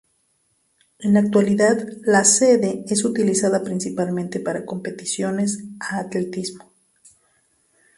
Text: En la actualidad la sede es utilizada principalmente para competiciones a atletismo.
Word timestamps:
En 0.97 1.13
la 1.13 1.19
actualidad 1.19 1.77
la 2.01 2.23
sede 2.23 2.83
es 2.87 3.05
utilizada 3.05 3.63
principalmente 3.63 4.39
para 4.39 4.65
competiciones 4.65 5.59
a 5.79 5.99
atletismo. 5.99 6.73